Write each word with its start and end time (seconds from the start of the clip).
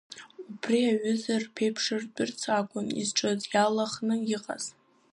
Убри 0.49 0.79
аҩыза 0.91 1.35
рԥеиԥшыртәырц 1.41 2.41
акәын 2.57 2.87
изҿыз 3.01 3.41
иалаханы 3.53 4.15
иҟаз. 4.35 4.63